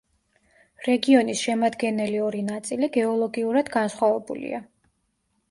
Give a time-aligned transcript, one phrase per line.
[0.85, 4.65] რეგიონის შემადგენელი ორი ნაწილი გეოლოგიურად განსხვავებულია.